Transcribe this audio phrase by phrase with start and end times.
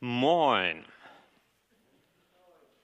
[0.00, 0.84] Moin.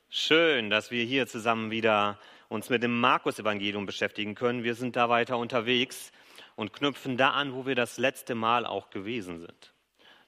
[0.08, 4.64] Schön, dass wir hier zusammen wieder uns mit dem Markus-Evangelium beschäftigen können.
[4.64, 6.10] Wir sind da weiter unterwegs
[6.56, 9.72] und knüpfen da an, wo wir das letzte Mal auch gewesen sind.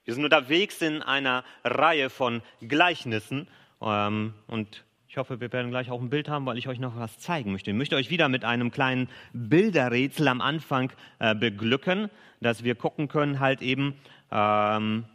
[0.05, 3.49] Wir sind unterwegs in einer Reihe von Gleichnissen
[3.83, 6.97] ähm, und ich hoffe, wir werden gleich auch ein Bild haben, weil ich euch noch
[6.97, 7.73] was zeigen möchte.
[7.73, 13.09] Ich möchte euch wieder mit einem kleinen Bilderrätsel am Anfang äh, beglücken, dass wir gucken
[13.09, 13.97] können, halt eben,
[14.31, 15.07] ähm,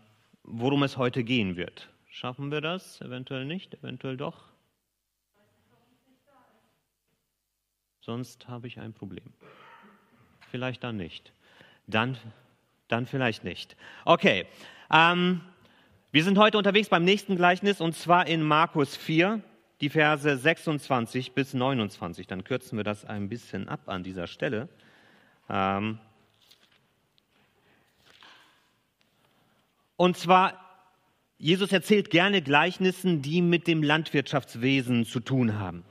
[0.44, 1.90] worum es heute gehen wird.
[2.10, 3.02] Schaffen wir das?
[3.02, 4.52] Eventuell nicht, eventuell doch.
[8.02, 9.34] Sonst habe ich ein Problem.
[10.50, 11.32] Vielleicht dann nicht.
[11.88, 12.18] Dann,
[12.88, 13.78] dann vielleicht nicht.
[14.06, 14.46] Okay.
[14.92, 15.42] Ähm,
[16.12, 19.42] wir sind heute unterwegs beim nächsten Gleichnis und zwar in Markus 4,
[19.80, 22.28] die Verse 26 bis 29.
[22.28, 24.68] Dann kürzen wir das ein bisschen ab an dieser Stelle.
[25.50, 26.00] Ähm,
[30.02, 30.56] Und zwar,
[31.38, 35.84] Jesus erzählt gerne Gleichnissen, die mit dem Landwirtschaftswesen zu tun haben.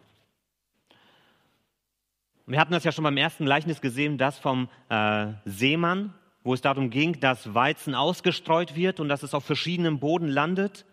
[2.45, 6.61] Wir hatten das ja schon beim ersten Gleichnis gesehen, das vom äh, Seemann, wo es
[6.61, 10.87] darum ging, dass Weizen ausgestreut wird und dass es auf verschiedenem Boden landet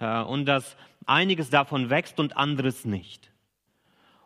[0.00, 3.30] äh, und dass einiges davon wächst und anderes nicht.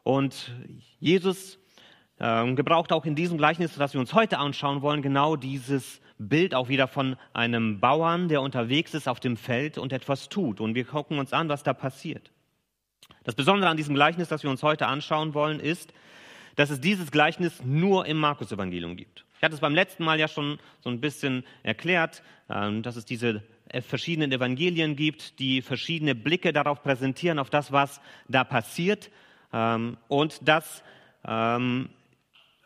[0.05, 0.55] Und
[1.01, 1.59] Jesus
[2.23, 6.55] äh, gebraucht auch in diesem Gleichnis, das wir uns heute anschauen wollen, genau dieses Bild
[6.55, 10.61] auch wieder von einem Bauern, der unterwegs ist auf dem Feld und etwas tut.
[10.61, 12.31] Und wir gucken uns an, was da passiert.
[13.25, 15.93] Das Besondere an diesem Gleichnis, das wir uns heute anschauen wollen, ist,
[16.55, 19.25] dass es dieses Gleichnis nur im Markus-Evangelium gibt.
[19.37, 23.05] Ich hatte es beim letzten Mal ja schon so ein bisschen erklärt, ähm, dass es
[23.05, 29.11] diese äh, verschiedenen Evangelien gibt, die verschiedene Blicke darauf präsentieren, auf das, was da passiert.
[29.53, 30.85] Ähm, und dass
[31.27, 31.89] ähm,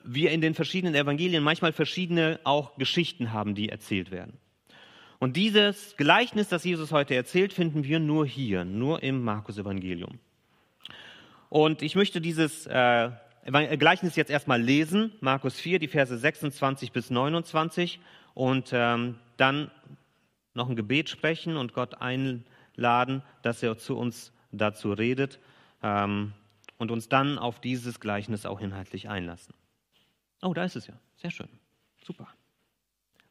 [0.07, 4.39] wir in den verschiedenen Evangelien manchmal verschiedene auch Geschichten haben, die erzählt werden.
[5.19, 10.19] Und dieses Gleichnis, das Jesus heute erzählt, finden wir nur hier, nur im Markus-Evangelium.
[11.49, 13.11] Und ich möchte dieses äh,
[13.79, 18.01] Gleichnis jetzt erstmal lesen, Markus 4, die Verse 26 bis 29,
[18.35, 19.71] und ähm, dann
[20.53, 25.39] noch ein Gebet sprechen und Gott einladen, dass er zu uns dazu redet
[25.83, 26.33] ähm,
[26.79, 29.55] und uns dann auf dieses Gleichnis auch inhaltlich einlassen.
[30.43, 30.95] Oh, da ist es ja.
[31.17, 31.49] Sehr schön.
[32.05, 32.29] Super.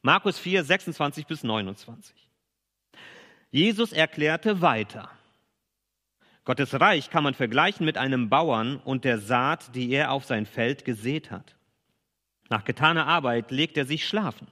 [0.02, 2.16] Markus 4, 26 bis 29.
[3.52, 5.10] Jesus erklärte weiter.
[6.44, 10.46] Gottes Reich kann man vergleichen mit einem Bauern und der Saat, die er auf sein
[10.46, 11.56] Feld gesät hat.
[12.50, 14.48] Nach getaner Arbeit legt er sich schlafen,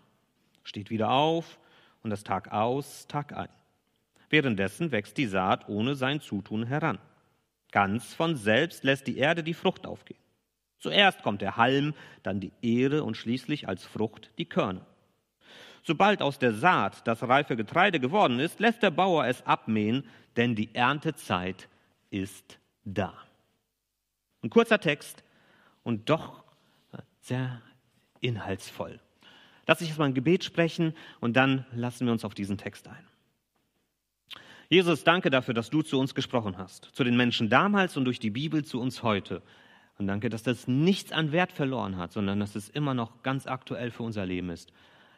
[0.64, 1.60] steht wieder auf
[2.02, 3.50] und das Tag aus, Tag ein.
[4.30, 6.98] Währenddessen wächst die Saat ohne sein Zutun heran.
[7.72, 10.23] Ganz von selbst lässt die Erde die Frucht aufgehen.
[10.84, 14.86] Zuerst kommt der Halm, dann die Ehre und schließlich als Frucht die Körner.
[15.82, 20.04] Sobald aus der Saat das reife Getreide geworden ist, lässt der Bauer es abmähen,
[20.36, 21.70] denn die Erntezeit
[22.10, 23.14] ist da.
[24.42, 25.24] Ein kurzer Text
[25.84, 26.44] und doch
[27.22, 27.62] sehr
[28.20, 29.00] inhaltsvoll.
[29.66, 32.90] Lass ich jetzt mal ein Gebet sprechen und dann lassen wir uns auf diesen Text
[32.90, 33.08] ein.
[34.68, 38.20] Jesus, danke dafür, dass du zu uns gesprochen hast, zu den Menschen damals und durch
[38.20, 39.42] die Bibel zu uns heute.
[39.98, 43.46] Und danke, dass das nichts an Wert verloren hat, sondern dass es immer noch ganz
[43.46, 44.74] aktuell für unser Leben ist.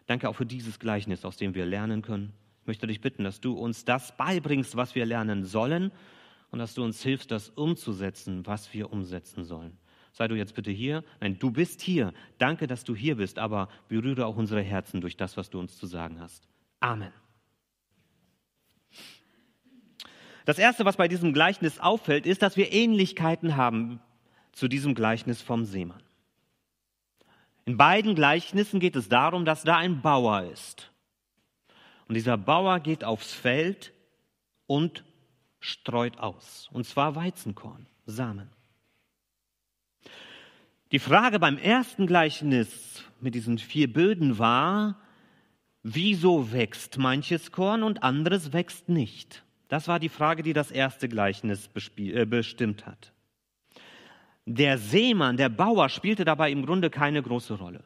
[0.05, 2.33] Danke auch für dieses Gleichnis, aus dem wir lernen können.
[2.61, 5.91] Ich möchte dich bitten, dass du uns das beibringst, was wir lernen sollen
[6.51, 9.77] und dass du uns hilfst, das umzusetzen, was wir umsetzen sollen.
[10.11, 11.03] Sei du jetzt bitte hier.
[11.19, 12.13] Nein, du bist hier.
[12.37, 15.77] Danke, dass du hier bist, aber berühre auch unsere Herzen durch das, was du uns
[15.77, 16.47] zu sagen hast.
[16.79, 17.11] Amen.
[20.45, 23.99] Das Erste, was bei diesem Gleichnis auffällt, ist, dass wir Ähnlichkeiten haben
[24.55, 26.01] zu diesem Gleichnis vom Seemann.
[27.65, 30.91] In beiden Gleichnissen geht es darum, dass da ein Bauer ist.
[32.07, 33.91] Und dieser Bauer geht aufs Feld
[34.65, 35.03] und
[35.59, 36.69] streut aus.
[36.71, 38.49] Und zwar Weizenkorn, Samen.
[40.91, 44.99] Die Frage beim ersten Gleichnis mit diesen vier Böden war,
[45.81, 49.43] wieso wächst manches Korn und anderes wächst nicht?
[49.67, 53.14] Das war die Frage, die das erste Gleichnis äh, bestimmt hat.
[54.45, 57.83] Der Seemann, der Bauer spielte dabei im Grunde keine große Rolle.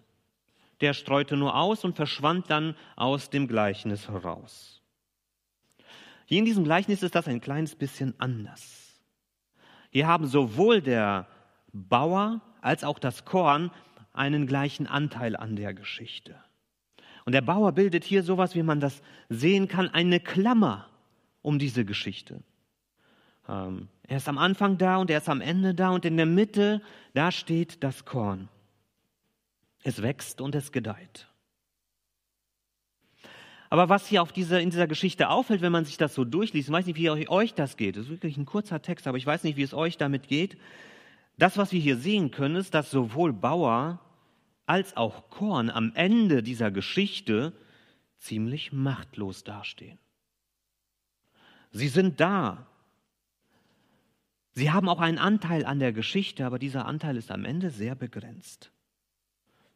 [0.81, 4.81] Der streute nur aus und verschwand dann aus dem Gleichnis heraus.
[6.25, 9.01] Hier in diesem Gleichnis ist das ein kleines bisschen anders.
[9.89, 11.27] Hier haben sowohl der
[11.73, 13.71] Bauer als auch das Korn
[14.13, 16.35] einen gleichen Anteil an der Geschichte.
[17.25, 20.89] Und der Bauer bildet hier sowas, wie man das sehen kann, eine Klammer
[21.41, 22.43] um diese Geschichte.
[23.49, 26.25] Ähm, er ist am Anfang da und er ist am Ende da und in der
[26.25, 26.81] Mitte,
[27.13, 28.47] da steht das Korn.
[29.83, 31.27] Es wächst und es gedeiht.
[33.69, 36.69] Aber was hier auf dieser, in dieser Geschichte auffällt, wenn man sich das so durchliest,
[36.69, 39.25] ich weiß nicht, wie euch das geht, das ist wirklich ein kurzer Text, aber ich
[39.25, 40.57] weiß nicht, wie es euch damit geht.
[41.37, 43.99] Das, was wir hier sehen können, ist, dass sowohl Bauer
[44.65, 47.53] als auch Korn am Ende dieser Geschichte
[48.17, 49.99] ziemlich machtlos dastehen.
[51.71, 52.67] Sie sind da.
[54.59, 57.95] Sie haben auch einen Anteil an der Geschichte, aber dieser Anteil ist am Ende sehr
[57.95, 58.73] begrenzt.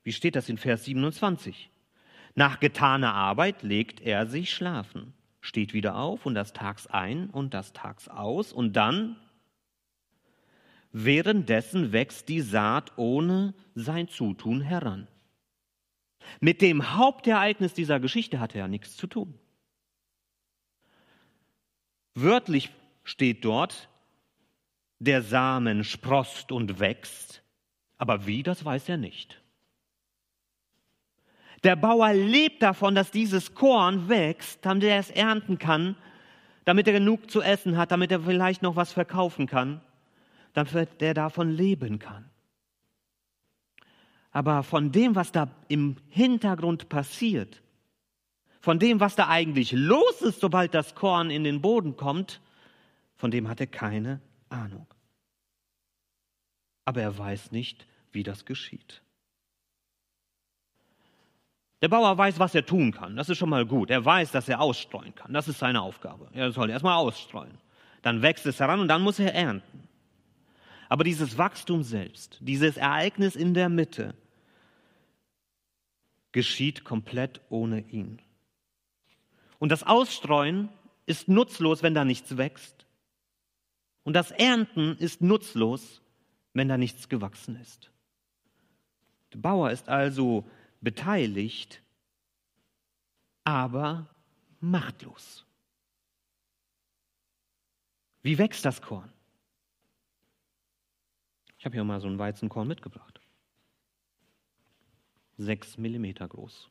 [0.03, 1.69] Wie steht das in Vers 27?
[2.35, 7.53] Nach getaner Arbeit legt er sich schlafen, steht wieder auf und das tags ein und
[7.53, 9.15] das tags aus und dann
[10.91, 15.07] währenddessen wächst die Saat ohne sein Zutun heran.
[16.41, 19.39] Mit dem Hauptereignis dieser Geschichte hat er ja nichts zu tun.
[22.15, 22.69] Wörtlich
[23.05, 23.87] steht dort,
[25.03, 27.43] der Samen sproßt und wächst,
[27.97, 29.41] aber wie, das weiß er nicht.
[31.63, 35.95] Der Bauer lebt davon, dass dieses Korn wächst, damit er es ernten kann,
[36.65, 39.81] damit er genug zu essen hat, damit er vielleicht noch was verkaufen kann,
[40.53, 42.29] damit er davon leben kann.
[44.31, 47.61] Aber von dem, was da im Hintergrund passiert,
[48.59, 52.41] von dem, was da eigentlich los ist, sobald das Korn in den Boden kommt,
[53.15, 54.87] von dem hat er keine Ahnung.
[56.85, 59.01] Aber er weiß nicht, wie das geschieht.
[61.81, 63.17] Der Bauer weiß, was er tun kann.
[63.17, 63.89] Das ist schon mal gut.
[63.89, 65.33] Er weiß, dass er ausstreuen kann.
[65.33, 66.29] Das ist seine Aufgabe.
[66.33, 67.57] Er soll erstmal ausstreuen.
[68.01, 69.87] Dann wächst es heran und dann muss er ernten.
[70.87, 74.13] Aber dieses Wachstum selbst, dieses Ereignis in der Mitte,
[76.31, 78.21] geschieht komplett ohne ihn.
[79.59, 80.69] Und das Ausstreuen
[81.05, 82.85] ist nutzlos, wenn da nichts wächst.
[84.03, 86.02] Und das Ernten ist nutzlos,
[86.53, 87.91] wenn da nichts gewachsen ist.
[89.33, 90.47] Der Bauer ist also
[90.81, 91.81] beteiligt,
[93.43, 94.07] aber
[94.59, 95.45] machtlos.
[98.21, 99.11] Wie wächst das Korn?
[101.57, 103.19] Ich habe hier mal so ein Weizenkorn mitgebracht.
[105.37, 106.69] Sechs Millimeter groß.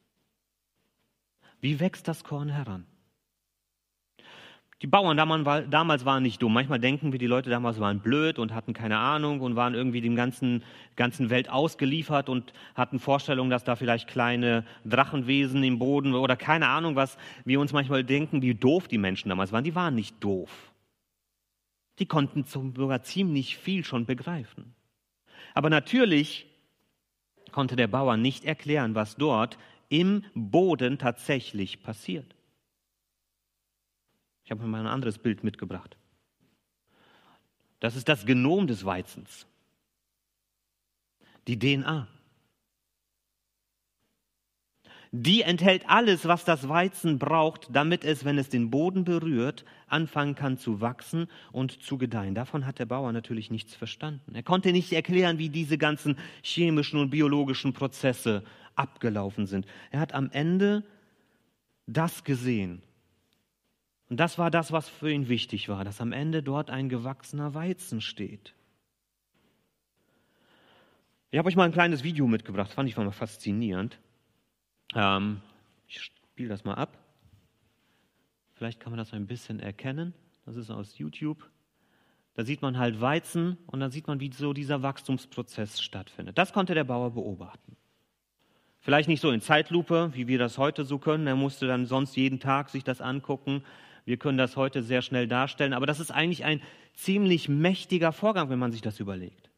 [1.60, 2.86] Wie wächst das Korn heran?
[4.82, 6.54] Die Bauern damals waren nicht dumm.
[6.54, 10.00] Manchmal denken wir, die Leute damals waren blöd und hatten keine Ahnung und waren irgendwie
[10.00, 10.64] dem ganzen,
[10.96, 16.66] ganzen Welt ausgeliefert und hatten Vorstellungen, dass da vielleicht kleine Drachenwesen im Boden oder keine
[16.66, 19.62] Ahnung, was wir uns manchmal denken, wie doof die Menschen damals waren.
[19.62, 20.72] Die waren nicht doof.
[22.00, 24.74] Die konnten sogar ziemlich viel schon begreifen.
[25.54, 26.46] Aber natürlich
[27.52, 29.58] konnte der Bauer nicht erklären, was dort
[29.90, 32.34] im Boden tatsächlich passiert.
[34.52, 35.96] Habe mal ein anderes Bild mitgebracht.
[37.80, 39.46] Das ist das Genom des Weizens.
[41.48, 42.06] Die DNA.
[45.10, 50.34] Die enthält alles, was das Weizen braucht, damit es, wenn es den Boden berührt, anfangen
[50.34, 52.34] kann zu wachsen und zu gedeihen.
[52.34, 54.34] Davon hat der Bauer natürlich nichts verstanden.
[54.34, 58.44] Er konnte nicht erklären, wie diese ganzen chemischen und biologischen Prozesse
[58.74, 59.64] abgelaufen sind.
[59.90, 60.84] Er hat am Ende
[61.86, 62.82] das gesehen,
[64.12, 67.54] und das war das, was für ihn wichtig war, dass am Ende dort ein gewachsener
[67.54, 68.52] Weizen steht.
[71.30, 73.98] Ich habe euch mal ein kleines Video mitgebracht, fand ich mal faszinierend.
[74.94, 75.40] Ähm,
[75.88, 76.98] ich spiele das mal ab.
[78.52, 80.12] Vielleicht kann man das ein bisschen erkennen.
[80.44, 81.48] Das ist aus YouTube.
[82.34, 86.36] Da sieht man halt Weizen und dann sieht man, wie so dieser Wachstumsprozess stattfindet.
[86.36, 87.78] Das konnte der Bauer beobachten.
[88.78, 91.26] Vielleicht nicht so in Zeitlupe, wie wir das heute so können.
[91.26, 93.64] Er musste dann sonst jeden Tag sich das angucken,
[94.04, 96.60] wir können das heute sehr schnell darstellen, aber das ist eigentlich ein
[96.94, 99.50] ziemlich mächtiger Vorgang, wenn man sich das überlegt.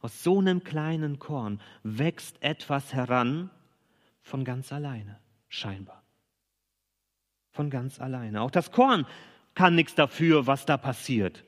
[0.00, 3.50] Aus so einem kleinen Korn wächst etwas heran
[4.20, 6.02] von ganz alleine, scheinbar.
[7.52, 8.42] Von ganz alleine.
[8.42, 9.06] Auch das Korn
[9.54, 11.44] kann nichts dafür, was da passiert.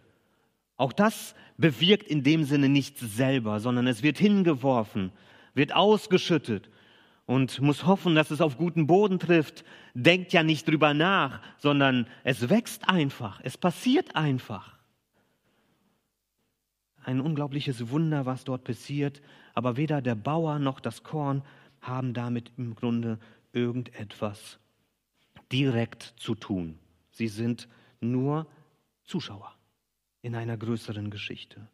[0.76, 5.12] Auch das bewirkt in dem Sinne nichts selber, sondern es wird hingeworfen,
[5.55, 6.71] wird ausgeschüttet
[7.28, 12.06] und muss hoffen, dass es auf guten Boden trifft, denkt ja nicht drüber nach, sondern
[12.25, 14.78] es wächst einfach, es passiert einfach.
[17.04, 19.20] Ein unglaubliches Wunder, was dort passiert,
[19.52, 21.42] aber weder der Bauer noch das Korn
[21.82, 23.18] haben damit im Grunde
[23.52, 24.58] irgendetwas
[25.52, 26.78] direkt zu tun.
[27.11, 27.68] Sie sind
[28.00, 28.47] nur
[29.04, 29.54] Zuschauer
[30.23, 31.68] in einer größeren Geschichte.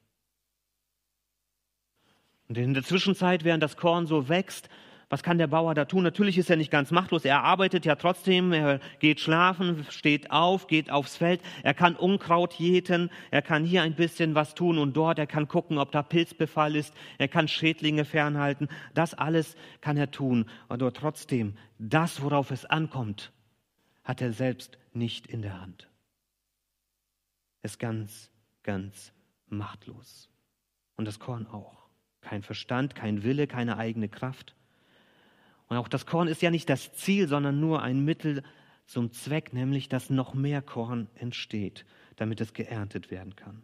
[2.49, 4.69] Und in der Zwischenzeit, während das Korn so wächst,
[5.09, 6.03] was kann der Bauer da tun?
[6.03, 7.25] Natürlich ist er nicht ganz machtlos.
[7.25, 8.53] Er arbeitet ja trotzdem.
[8.53, 11.41] Er geht schlafen, steht auf, geht aufs Feld.
[11.63, 13.11] Er kann Unkraut jäten.
[13.31, 15.19] Er kann hier ein bisschen was tun und dort.
[15.19, 16.95] Er kann gucken, ob da Pilzbefall ist.
[17.19, 18.69] Er kann Schädlinge fernhalten.
[18.95, 20.47] Das alles kann er tun.
[20.69, 23.33] Aber trotzdem, das, worauf es ankommt,
[24.05, 25.89] hat er selbst nicht in der Hand.
[27.63, 28.31] Er ist ganz,
[28.63, 29.13] ganz
[29.47, 30.29] machtlos.
[30.97, 31.89] Und das Korn auch.
[32.21, 34.55] Kein Verstand, kein Wille, keine eigene Kraft.
[35.69, 38.43] Und auch das Korn ist ja nicht das Ziel, sondern nur ein Mittel
[38.87, 43.63] zum Zweck, nämlich dass noch mehr Korn entsteht, damit es geerntet werden kann.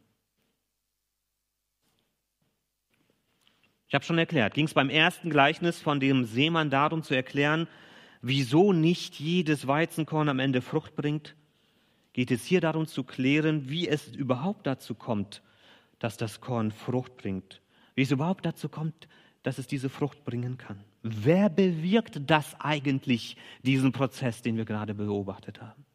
[3.88, 7.66] Ich habe schon erklärt, ging es beim ersten Gleichnis von dem Seemann darum zu erklären,
[8.22, 11.34] wieso nicht jedes Weizenkorn am Ende Frucht bringt,
[12.12, 15.42] geht es hier darum zu klären, wie es überhaupt dazu kommt,
[15.98, 17.60] dass das Korn Frucht bringt,
[17.94, 19.08] wie es überhaupt dazu kommt,
[19.42, 20.84] dass es diese Frucht bringen kann.
[21.02, 25.86] Wer bewirkt das eigentlich, diesen Prozess, den wir gerade beobachtet haben?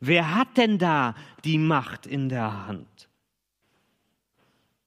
[0.00, 3.08] Wer hat denn da die Macht in der Hand?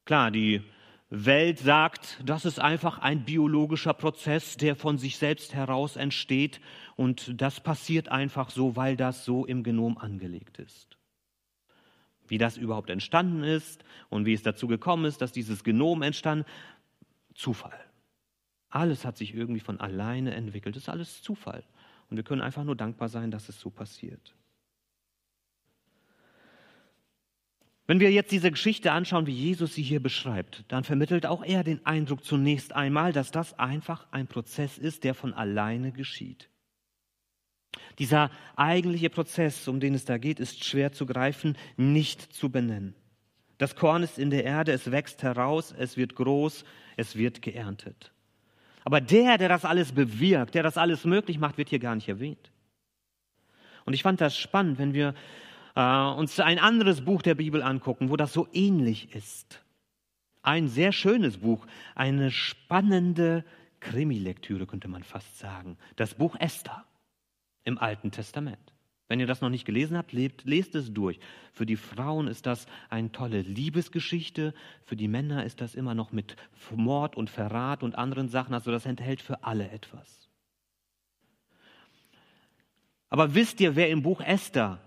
[0.05, 0.61] Klar, die
[1.09, 6.61] Welt sagt, das ist einfach ein biologischer Prozess, der von sich selbst heraus entsteht
[6.95, 10.97] und das passiert einfach so, weil das so im Genom angelegt ist.
[12.27, 16.47] Wie das überhaupt entstanden ist und wie es dazu gekommen ist, dass dieses Genom entstand,
[17.35, 17.90] Zufall.
[18.71, 20.75] Alles hat sich irgendwie von alleine entwickelt.
[20.75, 21.63] Das ist alles Zufall.
[22.09, 24.33] Und wir können einfach nur dankbar sein, dass es so passiert.
[27.85, 31.63] Wenn wir jetzt diese Geschichte anschauen, wie Jesus sie hier beschreibt, dann vermittelt auch er
[31.65, 36.49] den Eindruck zunächst einmal, dass das einfach ein Prozess ist, der von alleine geschieht.
[37.99, 42.95] Dieser eigentliche Prozess, um den es da geht, ist schwer zu greifen, nicht zu benennen.
[43.57, 46.63] Das Korn ist in der Erde, es wächst heraus, es wird groß,
[46.97, 48.11] es wird geerntet.
[48.83, 52.09] Aber der, der das alles bewirkt, der das alles möglich macht, wird hier gar nicht
[52.09, 52.51] erwähnt.
[53.85, 55.13] Und ich fand das spannend, wenn wir
[55.75, 59.63] äh, uns ein anderes Buch der Bibel angucken, wo das so ähnlich ist.
[60.43, 63.45] Ein sehr schönes Buch, eine spannende
[63.79, 65.77] Krimilektüre könnte man fast sagen.
[65.95, 66.83] Das Buch Esther
[67.63, 68.70] im Alten Testament.
[69.11, 71.19] Wenn ihr das noch nicht gelesen habt, lebt, lest es durch.
[71.51, 74.53] Für die Frauen ist das eine tolle Liebesgeschichte,
[74.85, 76.37] für die Männer ist das immer noch mit
[76.73, 80.29] Mord und Verrat und anderen Sachen, also das enthält für alle etwas.
[83.09, 84.79] Aber wisst ihr, wer im Buch Esther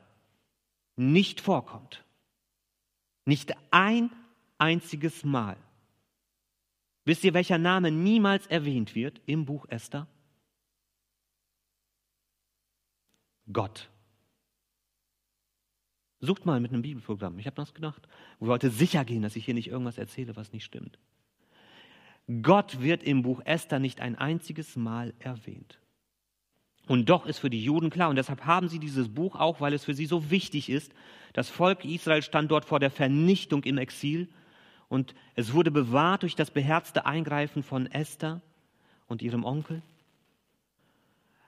[0.96, 2.02] nicht vorkommt.
[3.26, 4.10] Nicht ein
[4.56, 5.58] einziges Mal.
[7.04, 10.06] Wisst ihr, welcher Name niemals erwähnt wird im Buch Esther?
[13.52, 13.90] Gott.
[16.24, 17.38] Sucht mal mit einem Bibelprogramm.
[17.38, 18.06] Ich habe das gedacht.
[18.40, 20.98] Wir wollten sicher gehen, dass ich hier nicht irgendwas erzähle, was nicht stimmt.
[22.42, 25.78] Gott wird im Buch Esther nicht ein einziges Mal erwähnt.
[26.86, 29.72] Und doch ist für die Juden klar, und deshalb haben sie dieses Buch auch, weil
[29.72, 30.92] es für sie so wichtig ist.
[31.32, 34.28] Das Volk Israel stand dort vor der Vernichtung im Exil
[34.88, 38.42] und es wurde bewahrt durch das beherzte Eingreifen von Esther
[39.06, 39.82] und ihrem Onkel.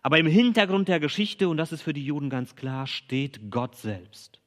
[0.03, 3.77] Aber im Hintergrund der Geschichte, und das ist für die Juden ganz klar, steht Gott
[3.77, 4.41] selbst,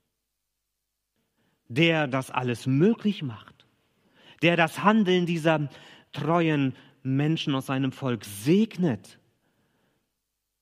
[1.69, 3.65] der das alles möglich macht,
[4.41, 5.69] der das Handeln dieser
[6.11, 9.19] treuen Menschen aus seinem Volk segnet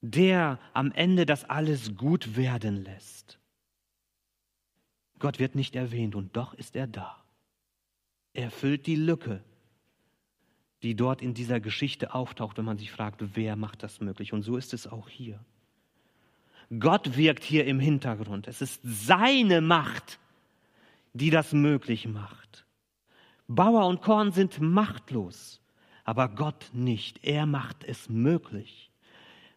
[0.02, 3.40] der am Ende das alles gut werden lässt.
[5.20, 7.24] Gott wird nicht erwähnt und doch ist er da.
[8.34, 9.44] Er füllt die Lücke,
[10.84, 14.32] die dort in dieser Geschichte auftaucht, wenn man sich fragt, wer macht das möglich.
[14.32, 15.44] Und so ist es auch hier.
[16.80, 18.48] Gott wirkt hier im Hintergrund.
[18.48, 20.20] Es ist seine Macht,
[21.18, 22.66] die das möglich macht.
[23.48, 25.62] Bauer und Korn sind machtlos,
[26.04, 27.24] aber Gott nicht.
[27.24, 28.92] Er macht es möglich.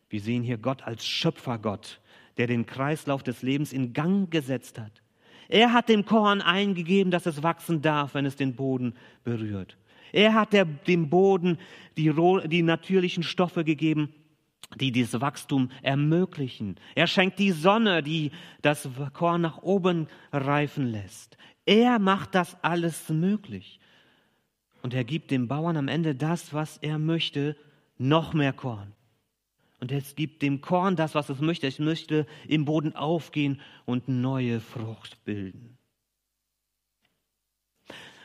[0.08, 2.00] Wir sehen hier Gott als Schöpfergott,
[2.36, 5.02] der den Kreislauf des Lebens in Gang gesetzt hat.
[5.48, 9.76] Er hat dem Korn eingegeben, dass es wachsen darf, wenn es den Boden berührt.
[10.12, 11.58] Er hat der, dem Boden
[11.96, 12.12] die,
[12.46, 14.14] die natürlichen Stoffe gegeben,
[14.76, 16.76] die dieses Wachstum ermöglichen.
[16.94, 18.30] Er schenkt die Sonne, die
[18.62, 21.36] das Korn nach oben reifen lässt.
[21.66, 23.80] Er macht das alles möglich.
[24.82, 27.56] Und er gibt dem Bauern am Ende das, was er möchte,
[27.98, 28.92] noch mehr Korn.
[29.80, 31.66] Und es gibt dem Korn das, was es möchte.
[31.66, 35.78] Es möchte im Boden aufgehen und neue Frucht bilden.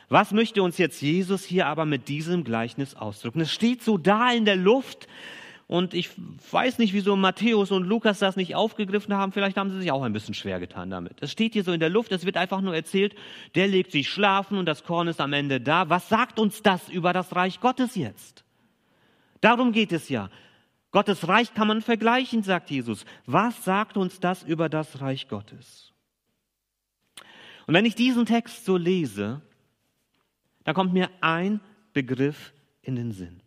[0.08, 3.40] Was möchte uns jetzt Jesus hier aber mit diesem Gleichnis ausdrücken?
[3.40, 5.08] Es steht so da in der Luft
[5.68, 6.10] und ich
[6.52, 9.32] weiß nicht, wieso Matthäus und Lukas das nicht aufgegriffen haben.
[9.32, 11.20] Vielleicht haben sie sich auch ein bisschen schwer getan damit.
[11.20, 13.16] Es steht hier so in der Luft, es wird einfach nur erzählt,
[13.56, 15.88] der legt sich schlafen und das Korn ist am Ende da.
[15.88, 18.44] Was sagt uns das über das Reich Gottes jetzt?
[19.40, 20.30] Darum geht es ja.
[20.92, 23.04] Gottes Reich kann man vergleichen, sagt Jesus.
[23.26, 25.92] Was sagt uns das über das Reich Gottes?
[27.66, 29.42] Und wenn ich diesen Text so lese,
[30.62, 31.60] dann kommt mir ein
[31.92, 33.42] Begriff in den Sinn.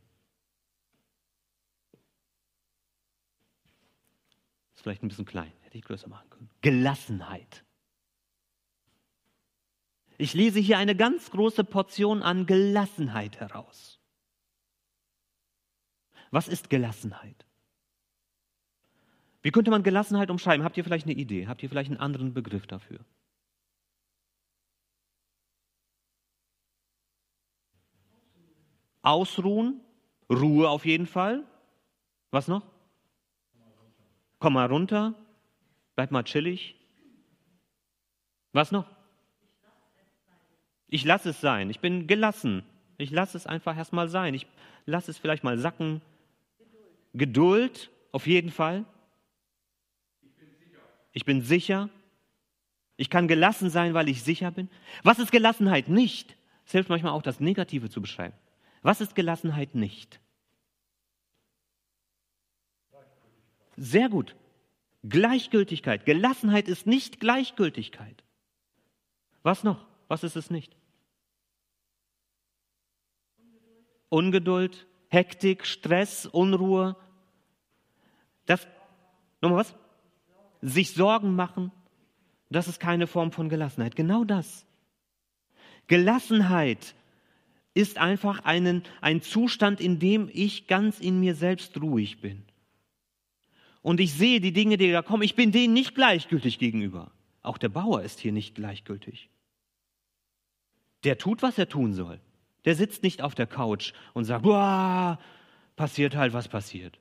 [4.79, 6.49] Ist vielleicht ein bisschen klein, Hätte ich größer machen können.
[6.61, 7.65] Gelassenheit.
[10.17, 13.99] Ich lese hier eine ganz große Portion an Gelassenheit heraus.
[16.31, 17.45] Was ist Gelassenheit?
[19.41, 20.63] Wie könnte man Gelassenheit umschreiben?
[20.63, 21.47] Habt ihr vielleicht eine Idee?
[21.47, 23.01] Habt ihr vielleicht einen anderen Begriff dafür?
[29.01, 29.81] Ausruhen,
[30.29, 31.43] Ruhe auf jeden Fall.
[32.31, 32.78] Was noch?
[34.39, 35.13] Komm mal runter,
[35.95, 36.75] bleib mal chillig.
[38.53, 38.85] Was noch?
[40.87, 41.69] Ich lasse es sein.
[41.69, 42.63] Ich bin gelassen.
[42.97, 44.33] Ich lasse es einfach erstmal sein.
[44.33, 44.47] Ich
[44.85, 46.01] lasse es vielleicht mal sacken.
[47.13, 48.85] Geduld, Geduld auf jeden Fall.
[51.11, 51.89] Ich bin sicher.
[52.97, 54.69] Ich kann gelassen sein, weil ich sicher bin.
[55.03, 56.35] Was ist Gelassenheit nicht?
[56.65, 58.35] Es hilft manchmal auch, das Negative zu beschreiben.
[58.81, 60.19] Was ist Gelassenheit nicht?
[63.79, 64.35] Sehr gut.
[65.07, 66.05] Gleichgültigkeit.
[66.05, 68.23] Gelassenheit ist nicht Gleichgültigkeit.
[69.41, 69.85] Was noch?
[70.09, 70.75] Was ist es nicht?
[74.09, 76.97] Ungeduld, Hektik, Stress, Unruhe.
[78.45, 78.67] Das,
[79.39, 79.75] nochmal was?
[80.61, 81.71] Sich Sorgen machen.
[82.49, 83.95] Das ist keine Form von Gelassenheit.
[83.95, 84.65] Genau das.
[85.87, 86.95] Gelassenheit
[87.73, 92.43] ist einfach einen, ein Zustand, in dem ich ganz in mir selbst ruhig bin.
[93.81, 97.11] Und ich sehe die Dinge, die da kommen, ich bin denen nicht gleichgültig gegenüber.
[97.41, 99.29] Auch der Bauer ist hier nicht gleichgültig.
[101.03, 102.19] Der tut, was er tun soll.
[102.65, 105.17] Der sitzt nicht auf der Couch und sagt, Boah,
[105.77, 106.99] passiert halt, was passiert.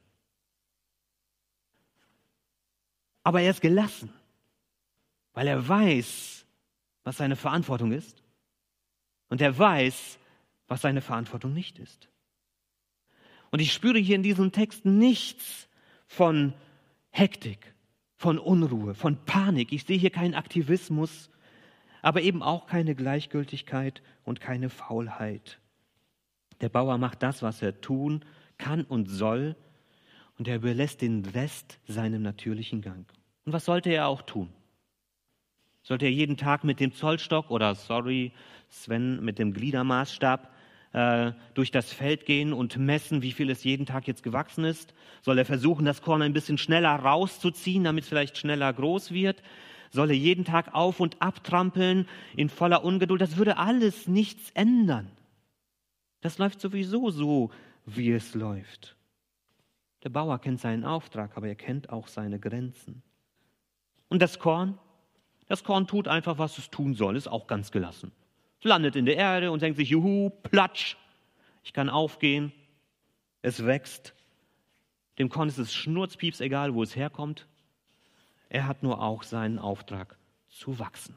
[3.24, 4.12] Aber er ist gelassen,
[5.34, 6.46] weil er weiß,
[7.02, 8.22] was seine Verantwortung ist.
[9.28, 10.18] Und er weiß,
[10.68, 12.08] was seine Verantwortung nicht ist.
[13.50, 15.68] Und ich spüre hier in diesem Text nichts
[16.06, 16.54] von
[17.18, 17.74] Hektik,
[18.16, 19.72] von Unruhe, von Panik.
[19.72, 21.30] Ich sehe hier keinen Aktivismus,
[22.00, 25.58] aber eben auch keine Gleichgültigkeit und keine Faulheit.
[26.60, 28.24] Der Bauer macht das, was er tun
[28.56, 29.56] kann und soll,
[30.38, 33.12] und er überlässt den Rest seinem natürlichen Gang.
[33.44, 34.50] Und was sollte er auch tun?
[35.82, 38.30] Sollte er jeden Tag mit dem Zollstock oder, sorry,
[38.68, 40.54] Sven, mit dem Gliedermaßstab
[40.92, 44.94] äh, durch das Feld gehen und messen, wie viel es jeden Tag jetzt gewachsen ist?
[45.22, 49.42] Soll er versuchen, das Korn ein bisschen schneller rauszuziehen, damit es vielleicht schneller groß wird?
[49.90, 53.20] Soll er jeden Tag auf und abtrampeln in voller Ungeduld?
[53.20, 55.10] Das würde alles nichts ändern.
[56.20, 57.50] Das läuft sowieso so,
[57.86, 58.96] wie es läuft.
[60.04, 63.02] Der Bauer kennt seinen Auftrag, aber er kennt auch seine Grenzen.
[64.08, 64.78] Und das Korn?
[65.48, 68.12] Das Korn tut einfach, was es tun soll, ist auch ganz gelassen.
[68.62, 70.96] Landet in der Erde und denkt sich, juhu, platsch,
[71.64, 72.52] ich kann aufgehen,
[73.42, 74.14] es wächst.
[75.18, 77.46] Dem Korn ist es schnurzpieps egal, wo es herkommt.
[78.48, 80.16] Er hat nur auch seinen Auftrag
[80.48, 81.14] zu wachsen.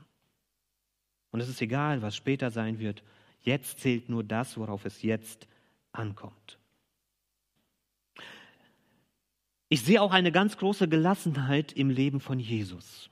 [1.32, 3.04] Und es ist egal, was später sein wird.
[3.42, 5.48] Jetzt zählt nur das, worauf es jetzt
[5.94, 6.60] ankommt.
[9.70, 13.11] Ich sehe auch eine ganz große Gelassenheit im Leben von Jesus.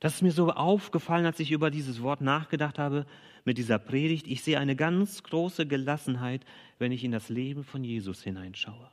[0.00, 3.06] Das ist mir so aufgefallen, als ich über dieses Wort nachgedacht habe
[3.44, 4.26] mit dieser Predigt.
[4.26, 6.44] Ich sehe eine ganz große Gelassenheit,
[6.78, 8.90] wenn ich in das Leben von Jesus hineinschaue.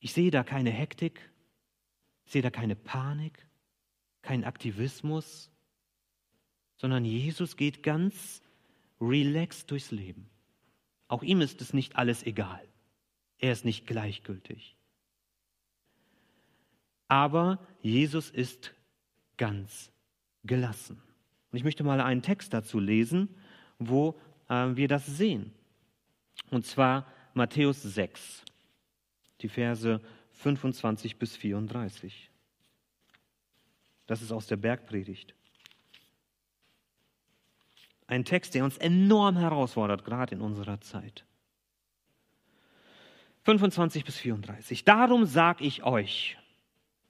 [0.00, 1.20] Ich sehe da keine Hektik,
[2.24, 3.46] ich sehe da keine Panik,
[4.22, 5.50] keinen Aktivismus,
[6.76, 8.40] sondern Jesus geht ganz
[9.00, 10.30] relaxed durchs Leben.
[11.06, 12.66] Auch ihm ist es nicht alles egal.
[13.38, 14.77] Er ist nicht gleichgültig.
[17.08, 18.74] Aber Jesus ist
[19.36, 19.90] ganz
[20.44, 21.02] gelassen.
[21.50, 23.34] Und ich möchte mal einen Text dazu lesen,
[23.78, 25.52] wo äh, wir das sehen.
[26.50, 28.44] Und zwar Matthäus 6,
[29.40, 30.00] die Verse
[30.32, 32.30] 25 bis 34.
[34.06, 35.34] Das ist aus der Bergpredigt.
[38.06, 41.24] Ein Text, der uns enorm herausfordert, gerade in unserer Zeit.
[43.44, 44.84] 25 bis 34.
[44.84, 46.38] Darum sage ich euch,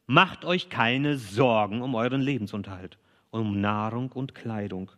[0.09, 2.99] macht euch keine Sorgen um euren Lebensunterhalt,
[3.31, 4.91] um Nahrung und Kleidung.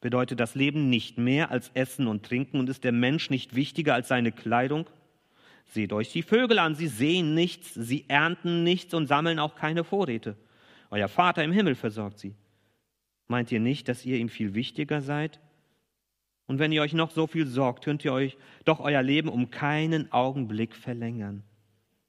[0.00, 3.92] Bedeutet das Leben nicht mehr als Essen und Trinken und ist der Mensch nicht wichtiger
[3.92, 4.86] als seine Kleidung?
[5.66, 9.82] Seht euch die Vögel an, sie sehen nichts, sie ernten nichts und sammeln auch keine
[9.82, 10.36] Vorräte.
[10.90, 12.36] Euer Vater im Himmel versorgt sie.
[13.26, 15.40] Meint ihr nicht, dass ihr ihm viel wichtiger seid?
[16.46, 19.50] Und wenn ihr euch noch so viel sorgt, könnt ihr euch doch euer Leben um
[19.50, 21.42] keinen Augenblick verlängern.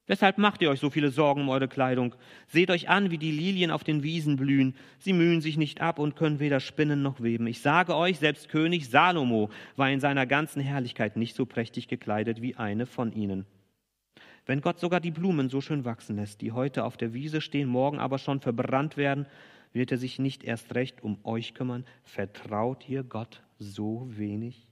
[0.08, 2.14] Weshalb macht ihr euch so viele Sorgen um eure Kleidung?
[2.48, 4.76] Seht euch an, wie die Lilien auf den Wiesen blühen.
[5.00, 7.48] Sie mühen sich nicht ab und können weder spinnen noch weben.
[7.48, 12.42] Ich sage euch, selbst König Salomo war in seiner ganzen Herrlichkeit nicht so prächtig gekleidet
[12.42, 13.46] wie eine von ihnen.
[14.46, 17.68] Wenn Gott sogar die Blumen so schön wachsen lässt, die heute auf der Wiese stehen,
[17.68, 19.26] morgen aber schon verbrannt werden,
[19.74, 21.84] wird er sich nicht erst recht um euch kümmern?
[22.04, 24.68] Vertraut ihr Gott so wenig?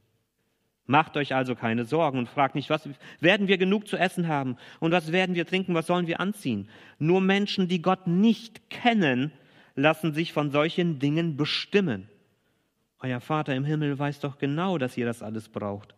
[0.85, 2.89] Macht euch also keine Sorgen und fragt nicht, was
[3.21, 6.67] werden wir genug zu essen haben und was werden wir trinken, was sollen wir anziehen?
[6.99, 9.31] Nur Menschen, die Gott nicht kennen,
[9.75, 12.09] lassen sich von solchen Dingen bestimmen.
[12.99, 15.95] Euer Vater im Himmel weiß doch genau, dass ihr das alles braucht.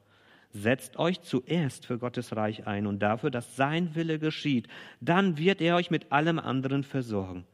[0.51, 4.67] Setzt euch zuerst für Gottes Reich ein und dafür, dass sein Wille geschieht.
[5.01, 7.45] Dann wird er euch mit allem anderen versorgen.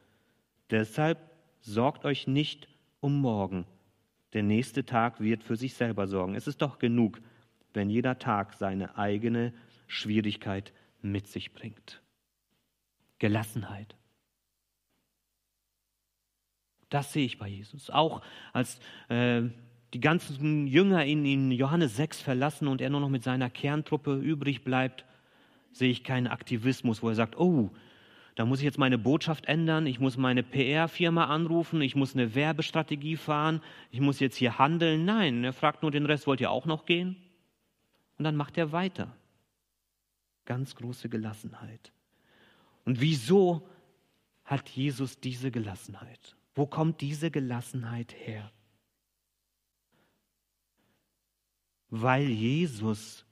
[0.69, 1.17] Deshalb
[1.61, 2.67] sorgt euch nicht
[2.99, 3.65] um morgen.
[4.33, 6.35] Der nächste Tag wird für sich selber sorgen.
[6.35, 7.19] Es ist doch genug,
[7.73, 9.53] wenn jeder Tag seine eigene
[9.87, 12.01] Schwierigkeit mit sich bringt.
[13.19, 13.95] Gelassenheit.
[16.89, 17.89] Das sehe ich bei Jesus.
[17.89, 19.43] Auch als äh,
[19.93, 24.15] die ganzen Jünger ihn in Johannes 6 verlassen und er nur noch mit seiner Kerntruppe
[24.15, 25.05] übrig bleibt,
[25.71, 27.71] sehe ich keinen Aktivismus, wo er sagt, oh,
[28.35, 32.33] da muss ich jetzt meine Botschaft ändern, ich muss meine PR-Firma anrufen, ich muss eine
[32.33, 35.05] Werbestrategie fahren, ich muss jetzt hier handeln.
[35.05, 37.17] Nein, er fragt nur den Rest, wollt ihr auch noch gehen?
[38.17, 39.15] Und dann macht er weiter.
[40.45, 41.91] Ganz große Gelassenheit.
[42.85, 43.67] Und wieso
[44.43, 46.35] hat Jesus diese Gelassenheit?
[46.55, 48.51] Wo kommt diese Gelassenheit her?
[51.89, 53.25] Weil Jesus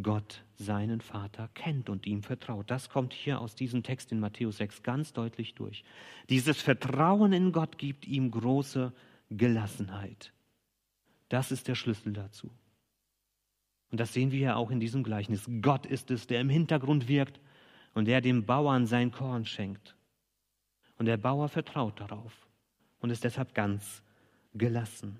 [0.00, 2.70] Gott seinen Vater kennt und ihm vertraut.
[2.70, 5.84] Das kommt hier aus diesem Text in Matthäus 6 ganz deutlich durch.
[6.30, 8.92] Dieses Vertrauen in Gott gibt ihm große
[9.30, 10.32] Gelassenheit.
[11.28, 12.50] Das ist der Schlüssel dazu.
[13.90, 15.48] Und das sehen wir ja auch in diesem Gleichnis.
[15.60, 17.40] Gott ist es, der im Hintergrund wirkt
[17.92, 19.94] und der dem Bauern sein Korn schenkt.
[20.96, 22.32] Und der Bauer vertraut darauf
[23.00, 24.02] und ist deshalb ganz
[24.54, 25.18] gelassen.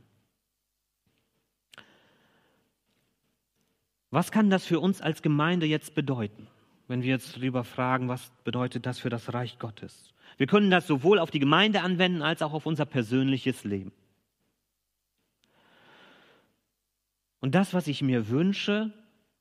[4.12, 6.46] Was kann das für uns als Gemeinde jetzt bedeuten,
[6.86, 10.12] wenn wir jetzt darüber fragen, was bedeutet das für das Reich Gottes?
[10.36, 13.90] Wir können das sowohl auf die Gemeinde anwenden als auch auf unser persönliches Leben.
[17.40, 18.92] Und das, was ich mir wünsche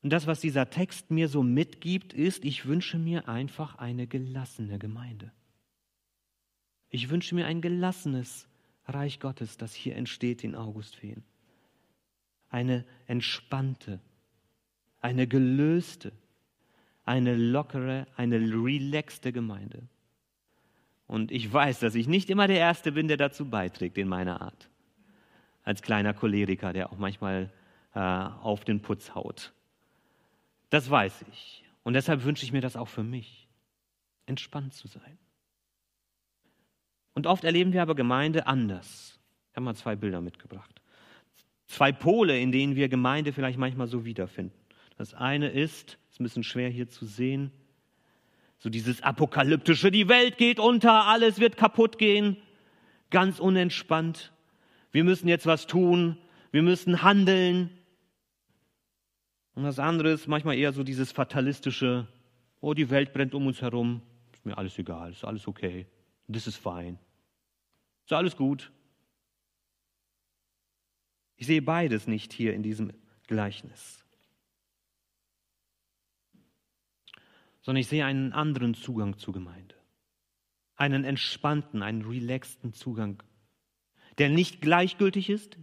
[0.04, 4.80] und das, was dieser Text mir so mitgibt, ist, ich wünsche mir einfach eine gelassene
[4.80, 5.34] Gemeinde.
[6.88, 8.48] Ich wünsche mir ein gelassenes
[8.86, 11.26] Reich Gottes, das hier entsteht in Augustfehn.
[12.50, 14.00] Eine entspannte,
[15.02, 16.12] eine gelöste,
[17.04, 19.84] eine lockere, eine relaxte Gemeinde.
[21.08, 24.42] Und ich weiß, dass ich nicht immer der Erste bin, der dazu beiträgt in meiner
[24.42, 24.70] Art.
[25.64, 27.52] Als kleiner Choleriker, der auch manchmal
[27.94, 29.52] äh, auf den Putz haut.
[30.70, 31.66] Das weiß ich.
[31.84, 33.50] Und deshalb wünsche ich mir das auch für mich,
[34.26, 35.18] entspannt zu sein.
[37.14, 39.20] Und oft erleben wir aber Gemeinde anders.
[39.50, 40.82] Ich habe mal zwei Bilder mitgebracht.
[41.68, 44.61] Zwei Pole, in denen wir Gemeinde vielleicht manchmal so wiederfinden.
[45.02, 47.50] Das eine ist, ist ein bisschen schwer hier zu sehen,
[48.60, 52.38] so dieses apokalyptische, die Welt geht unter, alles wird kaputt gehen,
[53.10, 54.32] ganz unentspannt.
[54.92, 56.20] Wir müssen jetzt was tun,
[56.52, 57.72] wir müssen handeln.
[59.56, 62.08] Und das andere ist manchmal eher so dieses fatalistische,
[62.60, 65.88] oh, die Welt brennt um uns herum, ist mir alles egal, ist alles okay,
[66.32, 67.00] this is fine,
[68.06, 68.72] ist alles gut.
[71.38, 72.94] Ich sehe beides nicht hier in diesem
[73.26, 74.01] Gleichnis.
[77.62, 79.76] Sondern ich sehe einen anderen Zugang zur Gemeinde.
[80.76, 83.22] Einen entspannten, einen relaxten Zugang,
[84.18, 85.58] der nicht gleichgültig ist,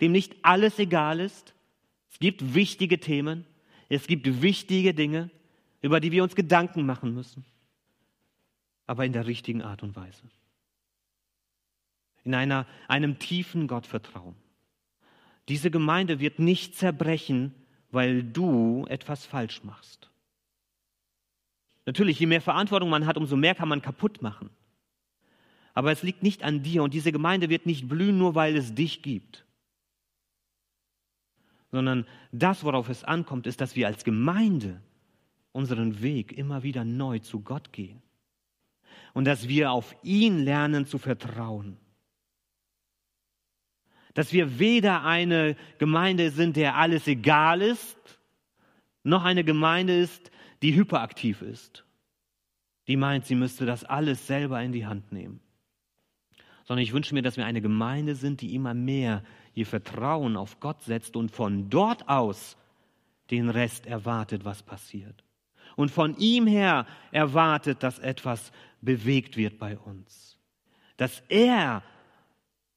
[0.00, 1.54] dem nicht alles egal ist.
[2.10, 3.44] Es gibt wichtige Themen,
[3.88, 5.30] es gibt wichtige Dinge,
[5.80, 7.44] über die wir uns Gedanken machen müssen,
[8.86, 10.22] aber in der richtigen Art und Weise.
[12.24, 14.36] In einer, einem tiefen Gottvertrauen.
[15.48, 17.52] Diese Gemeinde wird nicht zerbrechen,
[17.90, 20.11] weil du etwas falsch machst.
[21.84, 24.50] Natürlich, je mehr Verantwortung man hat, umso mehr kann man kaputt machen.
[25.74, 28.74] Aber es liegt nicht an dir und diese Gemeinde wird nicht blühen, nur weil es
[28.74, 29.44] dich gibt.
[31.70, 34.80] Sondern das, worauf es ankommt, ist, dass wir als Gemeinde
[35.52, 38.02] unseren Weg immer wieder neu zu Gott gehen.
[39.14, 41.76] Und dass wir auf ihn lernen zu vertrauen.
[44.14, 47.96] Dass wir weder eine Gemeinde sind, der alles egal ist,
[49.02, 50.31] noch eine Gemeinde ist,
[50.62, 51.84] die hyperaktiv ist,
[52.86, 55.40] die meint, sie müsste das alles selber in die Hand nehmen.
[56.64, 59.22] Sondern ich wünsche mir, dass wir eine Gemeinde sind, die immer mehr
[59.54, 62.56] ihr Vertrauen auf Gott setzt und von dort aus
[63.30, 65.24] den Rest erwartet, was passiert.
[65.76, 70.38] Und von ihm her erwartet, dass etwas bewegt wird bei uns.
[70.96, 71.82] Dass er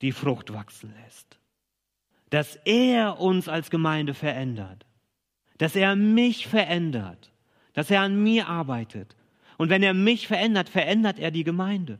[0.01, 1.39] die Frucht wachsen lässt.
[2.29, 4.85] Dass er uns als Gemeinde verändert.
[5.57, 7.31] Dass er mich verändert
[7.75, 9.15] dass er an mir arbeitet.
[9.57, 11.99] Und wenn er mich verändert, verändert er die Gemeinde.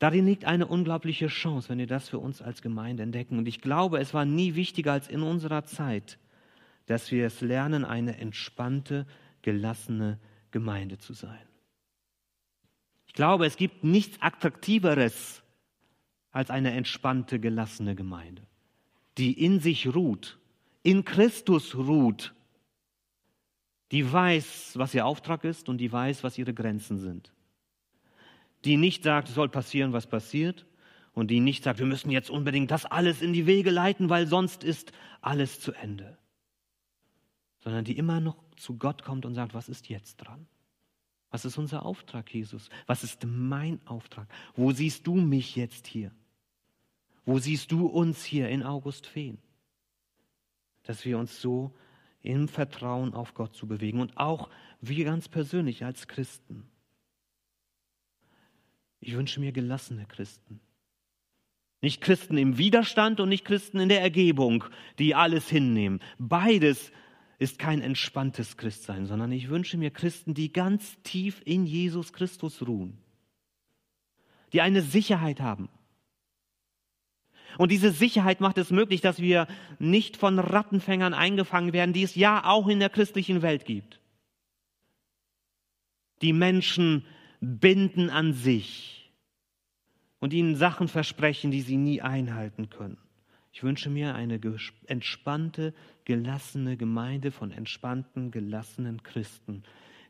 [0.00, 3.38] Darin liegt eine unglaubliche Chance, wenn wir das für uns als Gemeinde entdecken.
[3.38, 6.18] Und ich glaube, es war nie wichtiger als in unserer Zeit,
[6.86, 9.06] dass wir es lernen, eine entspannte,
[9.42, 10.18] gelassene
[10.50, 11.46] Gemeinde zu sein.
[13.06, 15.42] Ich glaube, es gibt nichts Attraktiveres
[16.32, 18.42] als eine entspannte, gelassene Gemeinde,
[19.18, 20.38] die in sich ruht,
[20.82, 22.32] in Christus ruht,
[23.90, 27.32] die weiß, was ihr Auftrag ist und die weiß, was ihre Grenzen sind
[28.64, 30.66] die nicht sagt, es soll passieren, was passiert,
[31.12, 34.26] und die nicht sagt, wir müssen jetzt unbedingt das alles in die Wege leiten, weil
[34.26, 36.18] sonst ist alles zu Ende.
[37.60, 40.46] Sondern die immer noch zu Gott kommt und sagt, was ist jetzt dran?
[41.30, 42.70] Was ist unser Auftrag, Jesus?
[42.86, 44.28] Was ist mein Auftrag?
[44.54, 46.12] Wo siehst du mich jetzt hier?
[47.24, 49.38] Wo siehst du uns hier in August Feen?
[50.84, 51.74] Dass wir uns so
[52.22, 56.70] im Vertrauen auf Gott zu bewegen und auch wir ganz persönlich als Christen
[59.00, 60.60] ich wünsche mir gelassene Christen.
[61.82, 64.64] Nicht Christen im Widerstand und nicht Christen in der Ergebung,
[64.98, 66.00] die alles hinnehmen.
[66.18, 66.92] Beides
[67.38, 72.66] ist kein entspanntes Christsein, sondern ich wünsche mir Christen, die ganz tief in Jesus Christus
[72.66, 72.98] ruhen,
[74.52, 75.70] die eine Sicherheit haben.
[77.60, 79.46] Und diese Sicherheit macht es möglich, dass wir
[79.78, 84.00] nicht von Rattenfängern eingefangen werden, die es ja auch in der christlichen Welt gibt.
[86.22, 87.04] Die Menschen
[87.42, 89.12] binden an sich
[90.20, 92.96] und ihnen Sachen versprechen, die sie nie einhalten können.
[93.52, 94.40] Ich wünsche mir eine
[94.86, 95.74] entspannte,
[96.06, 99.64] gelassene Gemeinde von entspannten, gelassenen Christen,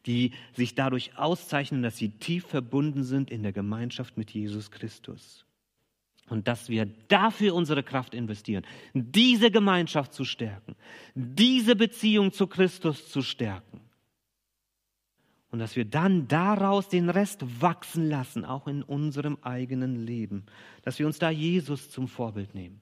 [0.06, 5.46] die sich dadurch auszeichnen, dass sie tief verbunden sind in der Gemeinschaft mit Jesus Christus.
[6.30, 8.64] Und dass wir dafür unsere Kraft investieren,
[8.94, 10.76] diese Gemeinschaft zu stärken,
[11.14, 13.80] diese Beziehung zu Christus zu stärken.
[15.50, 20.46] Und dass wir dann daraus den Rest wachsen lassen, auch in unserem eigenen Leben.
[20.82, 22.80] Dass wir uns da Jesus zum Vorbild nehmen.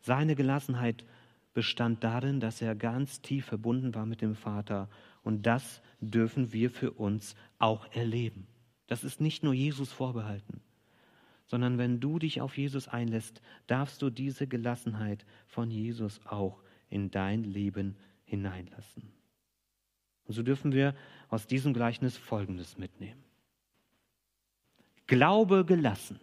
[0.00, 1.04] Seine Gelassenheit
[1.54, 4.88] bestand darin, dass er ganz tief verbunden war mit dem Vater.
[5.22, 8.46] Und das dürfen wir für uns auch erleben.
[8.86, 10.60] Das ist nicht nur Jesus vorbehalten,
[11.46, 17.10] sondern wenn du dich auf Jesus einlässt, darfst du diese Gelassenheit von Jesus auch in
[17.10, 19.12] dein Leben hineinlassen.
[20.24, 20.94] Und so dürfen wir
[21.28, 23.22] aus diesem Gleichnis Folgendes mitnehmen.
[25.06, 26.18] Glaube gelassen.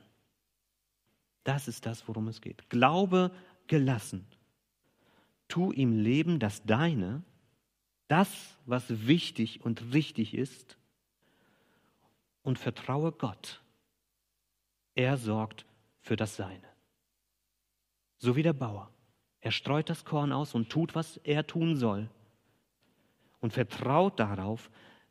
[1.43, 2.69] Das ist das, worum es geht.
[2.69, 3.31] Glaube
[3.67, 4.25] gelassen.
[5.47, 7.23] Tu im Leben das Deine,
[8.07, 10.77] das, was wichtig und richtig ist,
[12.43, 13.60] und vertraue Gott.
[14.95, 15.65] Er sorgt
[16.01, 16.67] für das Seine.
[18.17, 18.91] So wie der Bauer.
[19.39, 22.09] Er streut das Korn aus und tut, was er tun soll
[23.39, 24.69] und vertraut darauf,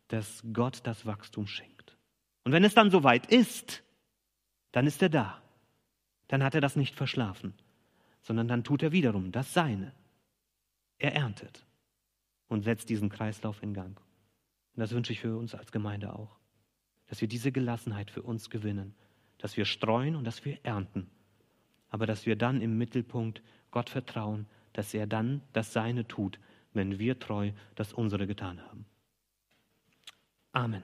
[0.09, 1.97] dass Gott das Wachstum schenkt.
[2.45, 3.83] Und wenn es dann soweit ist,
[4.73, 5.43] dann ist er da.
[6.29, 7.55] Dann hat er das nicht verschlafen,
[8.23, 9.93] sondern dann tut er wiederum das Seine.
[10.99, 11.67] Er erntet
[12.49, 14.01] und setzt diesen Kreislauf in Gang.
[14.75, 16.39] Und das wünsche ich für uns als Gemeinde auch,
[17.07, 18.95] dass wir diese Gelassenheit für uns gewinnen,
[19.41, 21.09] dass wir streuen und dass wir ernten,
[21.89, 26.39] aber dass wir dann im Mittelpunkt Gott vertrauen, dass er dann das Seine tut,
[26.73, 28.87] wenn wir treu das unsere getan haben.
[30.53, 30.83] Amen.